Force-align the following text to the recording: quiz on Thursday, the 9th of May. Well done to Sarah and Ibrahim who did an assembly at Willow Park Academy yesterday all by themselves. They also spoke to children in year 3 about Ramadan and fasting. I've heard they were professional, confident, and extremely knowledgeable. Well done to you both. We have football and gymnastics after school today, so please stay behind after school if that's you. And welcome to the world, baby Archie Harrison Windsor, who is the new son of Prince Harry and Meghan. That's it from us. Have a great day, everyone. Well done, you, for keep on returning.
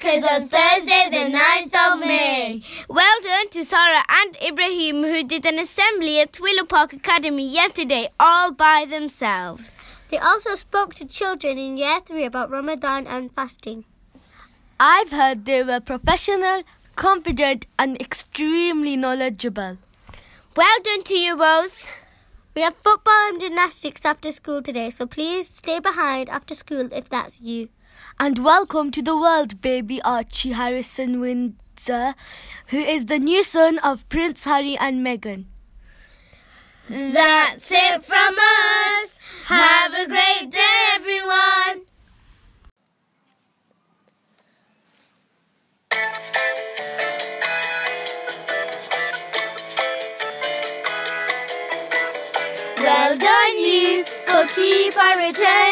quiz 0.00 0.24
on 0.24 0.48
Thursday, 0.48 1.08
the 1.10 1.36
9th 1.36 1.74
of 1.74 2.00
May. 2.00 2.62
Well 2.88 3.20
done 3.22 3.48
to 3.50 3.64
Sarah 3.64 4.04
and 4.08 4.36
Ibrahim 4.42 5.02
who 5.02 5.24
did 5.24 5.46
an 5.46 5.58
assembly 5.58 6.20
at 6.20 6.38
Willow 6.40 6.64
Park 6.64 6.92
Academy 6.92 7.48
yesterday 7.48 8.10
all 8.20 8.52
by 8.52 8.86
themselves. 8.88 9.76
They 10.10 10.18
also 10.18 10.54
spoke 10.54 10.94
to 10.96 11.06
children 11.06 11.58
in 11.58 11.78
year 11.78 12.00
3 12.00 12.24
about 12.24 12.50
Ramadan 12.50 13.06
and 13.06 13.32
fasting. 13.32 13.84
I've 14.78 15.12
heard 15.12 15.46
they 15.46 15.62
were 15.62 15.80
professional, 15.80 16.62
confident, 16.94 17.66
and 17.78 18.00
extremely 18.00 18.96
knowledgeable. 18.96 19.78
Well 20.56 20.78
done 20.82 21.02
to 21.04 21.14
you 21.14 21.36
both. 21.36 21.86
We 22.54 22.62
have 22.62 22.76
football 22.76 23.28
and 23.28 23.40
gymnastics 23.40 24.04
after 24.04 24.30
school 24.32 24.62
today, 24.62 24.90
so 24.90 25.06
please 25.06 25.48
stay 25.48 25.80
behind 25.80 26.28
after 26.28 26.54
school 26.54 26.88
if 26.92 27.08
that's 27.08 27.40
you. 27.40 27.68
And 28.18 28.38
welcome 28.38 28.90
to 28.92 29.02
the 29.02 29.16
world, 29.16 29.60
baby 29.60 30.00
Archie 30.02 30.52
Harrison 30.52 31.20
Windsor, 31.20 32.14
who 32.68 32.78
is 32.78 33.06
the 33.06 33.18
new 33.18 33.42
son 33.42 33.78
of 33.78 34.08
Prince 34.08 34.44
Harry 34.44 34.76
and 34.76 35.04
Meghan. 35.06 35.44
That's 36.88 37.70
it 37.72 38.04
from 38.04 38.36
us. 38.38 39.18
Have 39.46 39.92
a 39.92 40.06
great 40.06 40.50
day, 40.50 40.86
everyone. 40.94 41.86
Well 52.78 53.18
done, 53.18 53.58
you, 53.58 54.04
for 54.04 54.46
keep 54.54 54.96
on 54.96 55.18
returning. 55.18 55.65